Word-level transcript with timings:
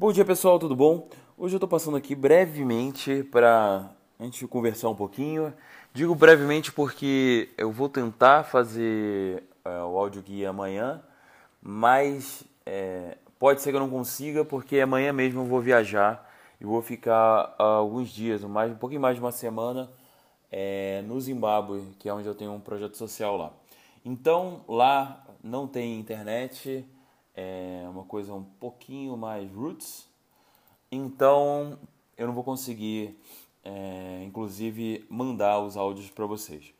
Bom 0.00 0.12
dia 0.12 0.24
pessoal, 0.24 0.58
tudo 0.58 0.74
bom? 0.74 1.10
Hoje 1.36 1.54
eu 1.54 1.58
estou 1.58 1.68
passando 1.68 1.94
aqui 1.94 2.14
brevemente 2.14 3.22
para 3.24 3.90
a 4.18 4.24
gente 4.24 4.46
conversar 4.46 4.88
um 4.88 4.94
pouquinho. 4.94 5.52
Digo 5.92 6.14
brevemente 6.14 6.72
porque 6.72 7.50
eu 7.58 7.70
vou 7.70 7.86
tentar 7.86 8.44
fazer 8.44 9.44
é, 9.62 9.68
o 9.82 9.98
áudio 9.98 10.22
guia 10.22 10.48
amanhã, 10.48 11.02
mas 11.60 12.42
é, 12.64 13.18
pode 13.38 13.60
ser 13.60 13.72
que 13.72 13.76
eu 13.76 13.80
não 13.80 13.90
consiga 13.90 14.42
porque 14.42 14.80
amanhã 14.80 15.12
mesmo 15.12 15.42
eu 15.42 15.44
vou 15.44 15.60
viajar 15.60 16.26
e 16.58 16.64
vou 16.64 16.80
ficar 16.80 17.54
alguns 17.58 18.08
dias, 18.08 18.42
mais, 18.42 18.72
um 18.72 18.76
pouquinho 18.76 19.02
mais 19.02 19.16
de 19.16 19.20
uma 19.20 19.32
semana 19.32 19.90
é, 20.50 21.02
no 21.06 21.20
Zimbábue, 21.20 21.82
que 21.98 22.08
é 22.08 22.14
onde 22.14 22.26
eu 22.26 22.34
tenho 22.34 22.54
um 22.54 22.60
projeto 22.60 22.96
social 22.96 23.36
lá. 23.36 23.52
Então 24.02 24.64
lá 24.66 25.26
não 25.44 25.68
tem 25.68 26.00
internet, 26.00 26.86
é 27.34 27.86
uma 27.88 28.04
coisa 28.04 28.34
um 28.34 28.44
pouquinho 28.44 29.16
mais 29.16 29.50
roots, 29.52 30.08
então 30.90 31.78
eu 32.16 32.26
não 32.26 32.34
vou 32.34 32.44
conseguir, 32.44 33.18
é, 33.64 34.22
inclusive, 34.24 35.06
mandar 35.08 35.60
os 35.60 35.76
áudios 35.76 36.10
para 36.10 36.26
vocês. 36.26 36.74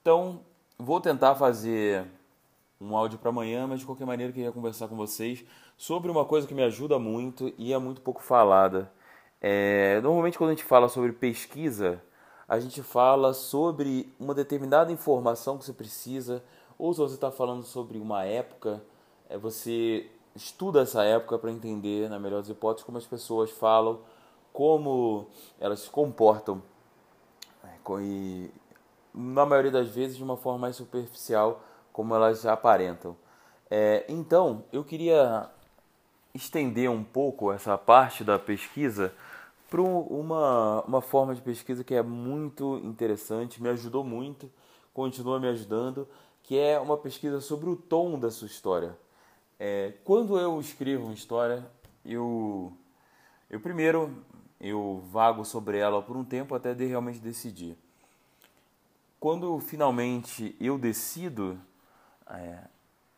Então 0.00 0.40
vou 0.78 1.00
tentar 1.00 1.34
fazer 1.34 2.06
um 2.80 2.96
áudio 2.96 3.18
para 3.18 3.30
amanhã, 3.30 3.66
mas 3.66 3.80
de 3.80 3.86
qualquer 3.86 4.04
maneira 4.04 4.30
eu 4.30 4.34
queria 4.34 4.52
conversar 4.52 4.88
com 4.88 4.96
vocês 4.96 5.44
sobre 5.76 6.10
uma 6.10 6.24
coisa 6.24 6.46
que 6.46 6.54
me 6.54 6.62
ajuda 6.62 6.98
muito 6.98 7.52
e 7.56 7.72
é 7.72 7.78
muito 7.78 8.00
pouco 8.00 8.22
falada. 8.22 8.92
É, 9.40 10.00
normalmente 10.00 10.36
quando 10.36 10.50
a 10.50 10.54
gente 10.54 10.64
fala 10.64 10.88
sobre 10.88 11.12
pesquisa, 11.12 12.02
a 12.48 12.60
gente 12.60 12.82
fala 12.82 13.32
sobre 13.32 14.12
uma 14.18 14.34
determinada 14.34 14.92
informação 14.92 15.56
que 15.56 15.64
você 15.64 15.72
precisa, 15.72 16.44
ou 16.78 16.92
se 16.92 17.00
você 17.00 17.14
está 17.14 17.30
falando 17.30 17.62
sobre 17.62 17.98
uma 17.98 18.24
época, 18.24 18.82
é 19.32 19.38
você 19.38 20.10
estuda 20.36 20.82
essa 20.82 21.02
época 21.04 21.38
para 21.38 21.50
entender, 21.50 22.08
na 22.10 22.18
melhor 22.18 22.40
das 22.40 22.50
hipóteses, 22.50 22.84
como 22.84 22.98
as 22.98 23.06
pessoas 23.06 23.50
falam, 23.50 24.00
como 24.52 25.26
elas 25.58 25.80
se 25.80 25.90
comportam. 25.90 26.62
É, 27.64 27.68
e, 28.02 28.50
na 29.14 29.46
maioria 29.46 29.70
das 29.70 29.88
vezes, 29.88 30.18
de 30.18 30.22
uma 30.22 30.36
forma 30.36 30.58
mais 30.58 30.76
superficial, 30.76 31.62
como 31.92 32.14
elas 32.14 32.44
aparentam. 32.44 33.16
É, 33.70 34.04
então, 34.06 34.64
eu 34.70 34.84
queria 34.84 35.48
estender 36.34 36.90
um 36.90 37.02
pouco 37.02 37.50
essa 37.50 37.76
parte 37.78 38.22
da 38.22 38.38
pesquisa 38.38 39.14
para 39.70 39.80
uma, 39.80 40.82
uma 40.82 41.00
forma 41.00 41.34
de 41.34 41.40
pesquisa 41.40 41.82
que 41.82 41.94
é 41.94 42.02
muito 42.02 42.78
interessante, 42.84 43.62
me 43.62 43.70
ajudou 43.70 44.04
muito, 44.04 44.50
continua 44.92 45.40
me 45.40 45.48
ajudando, 45.48 46.06
que 46.42 46.58
é 46.58 46.78
uma 46.78 46.98
pesquisa 46.98 47.40
sobre 47.40 47.70
o 47.70 47.76
tom 47.76 48.18
da 48.18 48.30
sua 48.30 48.46
história. 48.46 48.94
É, 49.64 49.92
quando 50.02 50.36
eu 50.40 50.58
escrevo 50.58 51.04
uma 51.04 51.14
história, 51.14 51.64
eu, 52.04 52.72
eu 53.48 53.60
primeiro 53.60 54.12
eu 54.60 55.04
vago 55.12 55.44
sobre 55.44 55.78
ela 55.78 56.02
por 56.02 56.16
um 56.16 56.24
tempo 56.24 56.52
até 56.52 56.74
de 56.74 56.84
realmente 56.84 57.20
decidir. 57.20 57.78
Quando 59.20 59.56
finalmente 59.60 60.56
eu 60.60 60.76
decido, 60.76 61.56
é, 62.28 62.58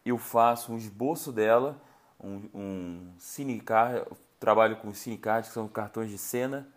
eu 0.05 0.19
faço 0.19 0.71
um 0.71 0.77
esboço 0.77 1.33
dela, 1.33 1.81
um, 2.23 2.43
um 2.55 3.13
cinecard, 3.19 4.07
trabalho 4.39 4.77
com 4.77 4.93
cinecards, 4.93 5.49
que 5.49 5.55
são 5.55 5.67
cartões 5.67 6.11
de 6.11 6.19
cena. 6.19 6.69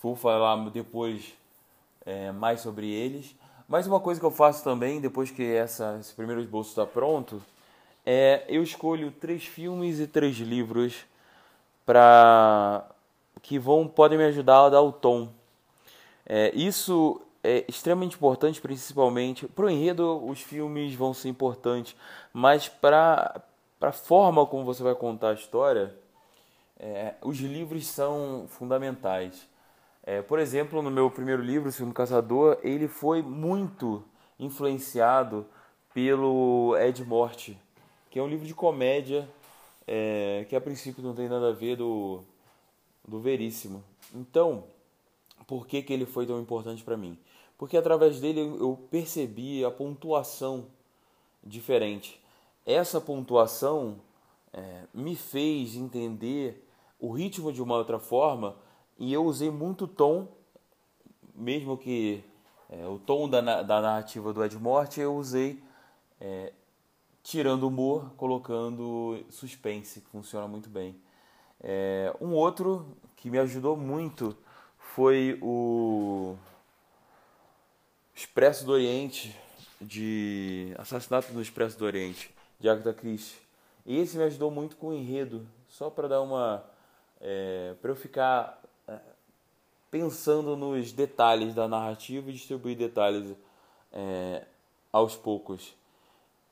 Vou 0.00 0.16
falar 0.16 0.56
depois 0.70 1.34
é, 2.06 2.32
mais 2.32 2.62
sobre 2.62 2.90
eles. 2.90 3.36
Mas 3.68 3.86
uma 3.86 4.00
coisa 4.00 4.18
que 4.18 4.24
eu 4.24 4.30
faço 4.30 4.64
também, 4.64 4.98
depois 4.98 5.30
que 5.30 5.42
essa, 5.44 5.98
esse 6.00 6.14
primeiro 6.14 6.40
esboço 6.40 6.70
está 6.70 6.86
pronto, 6.86 7.42
é 8.04 8.44
eu 8.48 8.62
escolho 8.62 9.10
três 9.10 9.44
filmes 9.44 10.00
e 10.00 10.06
três 10.06 10.36
livros 10.38 11.04
para 11.84 12.84
que 13.40 13.58
vão 13.58 13.86
podem 13.86 14.18
me 14.18 14.24
ajudar 14.24 14.66
a 14.66 14.70
dar 14.70 14.82
o 14.82 14.92
tom. 14.92 15.28
É, 16.24 16.54
isso 16.54 17.20
é 17.42 17.64
extremamente 17.68 18.16
importante, 18.16 18.60
principalmente 18.60 19.46
para 19.48 19.66
o 19.66 19.70
enredo. 19.70 20.24
Os 20.24 20.40
filmes 20.40 20.94
vão 20.94 21.12
ser 21.12 21.28
importantes, 21.28 21.96
mas 22.32 22.68
para 22.68 23.42
para 23.82 23.88
a 23.88 23.92
forma 23.92 24.46
como 24.46 24.64
você 24.64 24.80
vai 24.80 24.94
contar 24.94 25.30
a 25.30 25.34
história, 25.34 25.92
é, 26.78 27.14
os 27.20 27.40
livros 27.40 27.84
são 27.84 28.46
fundamentais. 28.48 29.48
É, 30.04 30.22
por 30.22 30.38
exemplo, 30.38 30.80
no 30.80 30.88
meu 30.88 31.10
primeiro 31.10 31.42
livro, 31.42 31.68
O 31.68 31.72
Segundo 31.72 31.92
Caçador, 31.92 32.58
ele 32.62 32.86
foi 32.86 33.22
muito 33.22 34.04
influenciado 34.38 35.44
pelo 35.92 36.76
Ed 36.78 37.04
Morte, 37.04 37.58
que 38.12 38.18
é 38.18 38.22
um 38.22 38.28
livro 38.28 38.46
de 38.46 38.54
comédia 38.54 39.26
é, 39.86 40.44
que 40.46 40.54
a 40.54 40.60
princípio 40.60 41.02
não 41.02 41.14
tem 41.14 41.30
nada 41.30 41.48
a 41.48 41.52
ver 41.52 41.76
do, 41.76 42.22
do 43.08 43.18
Veríssimo. 43.18 43.82
Então, 44.14 44.64
por 45.46 45.66
que, 45.66 45.82
que 45.82 45.94
ele 45.94 46.04
foi 46.04 46.26
tão 46.26 46.38
importante 46.38 46.84
para 46.84 46.94
mim? 46.94 47.18
Porque 47.56 47.74
através 47.74 48.20
dele 48.20 48.40
eu 48.40 48.78
percebi 48.90 49.64
a 49.64 49.70
pontuação 49.70 50.66
diferente. 51.42 52.20
Essa 52.66 53.00
pontuação 53.00 53.96
é, 54.52 54.82
me 54.92 55.16
fez 55.16 55.74
entender 55.74 56.68
o 57.00 57.12
ritmo 57.12 57.50
de 57.50 57.62
uma 57.62 57.78
outra 57.78 57.98
forma 57.98 58.56
e 58.98 59.10
eu 59.10 59.24
usei 59.24 59.50
muito 59.50 59.86
tom, 59.86 60.28
mesmo 61.34 61.78
que 61.78 62.22
é, 62.68 62.86
o 62.86 62.98
tom 62.98 63.26
da, 63.26 63.62
da 63.62 63.80
narrativa 63.80 64.34
do 64.34 64.44
Ed 64.44 64.58
Morte 64.58 65.00
eu 65.00 65.16
usei 65.16 65.62
é, 66.20 66.52
tirando 67.22 67.68
humor, 67.68 68.12
colocando 68.16 69.24
suspense, 69.30 70.00
que 70.00 70.08
funciona 70.10 70.46
muito 70.46 70.68
bem. 70.68 70.96
É, 71.60 72.14
um 72.20 72.32
outro 72.32 72.96
que 73.16 73.30
me 73.30 73.38
ajudou 73.38 73.76
muito 73.76 74.36
foi 74.78 75.38
o 75.40 76.36
Expresso 78.14 78.64
do 78.64 78.72
Oriente, 78.72 79.36
de 79.80 80.74
Assassinato 80.78 81.32
no 81.32 81.40
Expresso 81.40 81.78
do 81.78 81.84
Oriente, 81.84 82.34
de 82.58 82.68
Agatha 82.68 82.92
Christie. 82.92 83.40
E 83.86 83.98
esse 83.98 84.16
me 84.16 84.24
ajudou 84.24 84.50
muito 84.50 84.76
com 84.76 84.88
o 84.88 84.94
enredo, 84.94 85.46
só 85.68 85.90
para 85.90 86.08
dar 86.08 86.20
uma. 86.20 86.64
É, 87.20 87.74
para 87.80 87.90
eu 87.90 87.96
ficar 87.96 88.62
pensando 89.92 90.56
nos 90.56 90.90
detalhes 90.90 91.54
da 91.54 91.68
narrativa 91.68 92.30
e 92.30 92.32
distribuir 92.32 92.74
detalhes 92.74 93.36
é, 93.92 94.42
aos 94.90 95.14
poucos. 95.14 95.74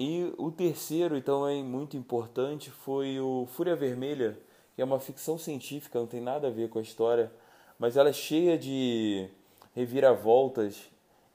E 0.03 0.33
o 0.39 0.51
terceiro, 0.51 1.15
então, 1.15 1.47
é 1.47 1.63
muito 1.63 1.95
importante, 1.95 2.71
foi 2.71 3.21
o 3.21 3.47
Fúria 3.53 3.77
Vermelha, 3.77 4.41
que 4.75 4.81
é 4.81 4.85
uma 4.85 4.99
ficção 4.99 5.37
científica, 5.37 5.99
não 5.99 6.07
tem 6.07 6.23
nada 6.23 6.49
a 6.49 6.51
ver 6.51 6.71
com 6.71 6.79
a 6.79 6.83
história, 6.83 7.31
mas 7.79 7.99
ela 7.99 8.09
é 8.09 8.13
cheia 8.15 8.57
de 8.57 9.29
reviravoltas 9.75 10.89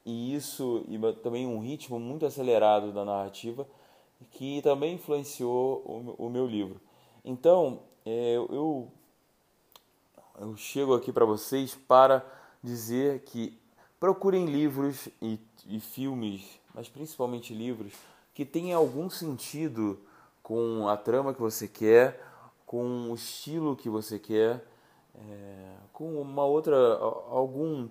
e 0.03 0.33
isso 0.33 0.83
e 0.87 0.97
também 1.21 1.45
um 1.45 1.59
ritmo 1.59 1.99
muito 1.99 2.25
acelerado 2.25 2.91
da 2.91 3.05
narrativa 3.05 3.67
que 4.31 4.63
também 4.63 4.95
influenciou 4.95 6.15
o, 6.17 6.27
meu 6.27 6.47
livro. 6.47 6.81
Então, 7.23 7.81
é, 8.03 8.33
eu 8.33 8.91
eu 10.39 10.57
chego 10.57 10.95
aqui 10.95 11.13
para 11.13 11.23
vocês 11.23 11.75
para 11.87 12.25
dizer 12.63 13.19
que 13.25 13.55
procurem 13.99 14.47
livros 14.47 15.07
e, 15.21 15.39
e, 15.67 15.79
filmes, 15.79 16.59
mas 16.73 16.89
principalmente 16.89 17.53
livros, 17.53 17.93
que 18.35 18.45
tenham 18.45 18.79
algum 18.79 19.09
sentido 19.09 19.99
com 20.43 20.87
a 20.87 20.95
trama 20.95 21.33
que 21.33 21.41
você 21.41 21.67
quer, 21.67 22.23
com 22.67 23.09
o 23.09 23.15
estilo 23.15 23.75
que 23.75 23.89
você 23.89 24.19
quer, 24.19 24.63
é, 25.15 25.73
com 25.91 26.21
uma 26.21 26.45
outra 26.45 26.77
algum 27.29 27.89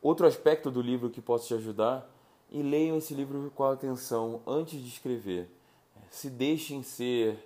outro 0.00 0.26
aspecto 0.26 0.70
do 0.70 0.80
livro 0.80 1.10
que 1.10 1.20
possa 1.20 1.48
te 1.48 1.54
ajudar 1.54 2.08
e 2.50 2.62
leiam 2.62 2.96
esse 2.96 3.12
livro 3.12 3.52
com 3.54 3.64
atenção 3.64 4.40
antes 4.46 4.80
de 4.80 4.88
escrever. 4.88 5.50
Se 6.10 6.30
deixem 6.30 6.82
ser 6.82 7.38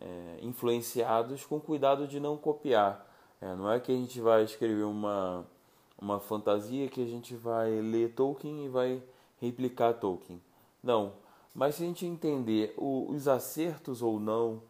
é, 0.00 0.38
influenciados 0.40 1.44
com 1.44 1.60
cuidado 1.60 2.06
de 2.06 2.18
não 2.18 2.38
copiar 2.38 3.06
é, 3.40 3.54
não 3.54 3.70
é 3.70 3.78
que 3.78 3.92
a 3.92 3.94
gente 3.94 4.20
vai 4.20 4.44
escrever 4.44 4.84
uma, 4.84 5.46
uma 6.00 6.18
fantasia 6.18 6.88
que 6.88 7.02
a 7.02 7.06
gente 7.06 7.34
vai 7.34 7.70
ler 7.70 8.12
Tolkien 8.12 8.64
e 8.64 8.68
vai 8.68 9.02
replicar 9.40 9.92
Tolkien. 9.94 10.40
Não. 10.82 11.12
Mas 11.56 11.76
se 11.76 11.84
a 11.84 11.86
gente 11.86 12.04
entender 12.04 12.74
os 12.76 13.26
acertos 13.26 14.02
ou 14.02 14.20
não 14.20 14.60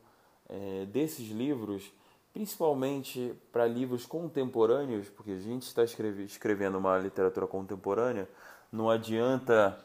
é, 0.48 0.86
desses 0.86 1.28
livros, 1.30 1.92
principalmente 2.32 3.34
para 3.50 3.66
livros 3.66 4.06
contemporâneos, 4.06 5.08
porque 5.08 5.32
a 5.32 5.38
gente 5.40 5.62
está 5.62 5.82
escrevendo 5.82 6.78
uma 6.78 6.96
literatura 6.96 7.44
contemporânea, 7.44 8.28
não 8.70 8.88
adianta 8.88 9.76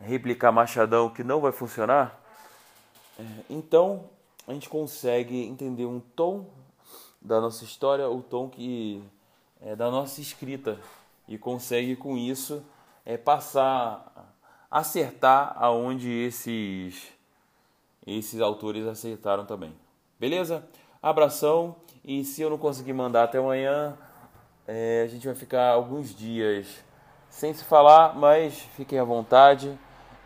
replicar 0.00 0.50
Machadão 0.50 1.08
que 1.08 1.22
não 1.22 1.40
vai 1.40 1.52
funcionar. 1.52 2.20
É, 3.16 3.24
então 3.48 4.10
a 4.44 4.52
gente 4.52 4.68
consegue 4.68 5.40
entender 5.44 5.86
um 5.86 6.00
tom 6.00 6.44
da 7.22 7.40
nossa 7.40 7.62
história, 7.62 8.10
o 8.10 8.20
tom 8.20 8.48
que 8.48 9.00
é 9.60 9.76
da 9.76 9.92
nossa 9.92 10.20
escrita 10.20 10.76
e 11.28 11.38
consegue 11.38 11.94
com 11.94 12.16
isso 12.16 12.64
é 13.04 13.16
passar 13.16 14.27
acertar 14.70 15.54
aonde 15.56 16.10
esses 16.10 17.16
esses 18.06 18.40
autores 18.40 18.86
acertaram 18.86 19.44
também. 19.44 19.74
Beleza? 20.18 20.66
Abração 21.02 21.76
E 22.04 22.24
se 22.24 22.40
eu 22.40 22.48
não 22.50 22.58
conseguir 22.58 22.92
mandar 22.92 23.24
até 23.24 23.38
amanhã, 23.38 23.96
é, 24.66 25.02
a 25.04 25.08
gente 25.08 25.26
vai 25.26 25.34
ficar 25.34 25.70
alguns 25.70 26.14
dias 26.14 26.82
sem 27.28 27.52
se 27.52 27.64
falar, 27.64 28.14
mas 28.14 28.58
fiquem 28.76 28.98
à 28.98 29.04
vontade. 29.04 29.78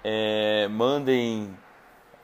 É, 0.05 0.69
mandem 0.69 1.57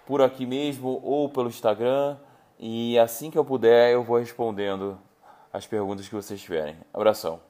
por 0.07 0.23
aqui 0.23 0.47
mesmo 0.47 1.01
ou 1.03 1.29
pelo 1.29 1.49
Instagram. 1.49 2.17
E 2.59 2.99
assim 2.99 3.31
que 3.31 3.39
eu 3.39 3.45
puder, 3.45 3.93
eu 3.93 4.03
vou 4.03 4.19
respondendo 4.19 4.99
as 5.53 5.67
perguntas 5.67 6.09
que 6.09 6.15
vocês 6.15 6.41
tiverem. 6.41 6.77
Abração. 6.93 7.48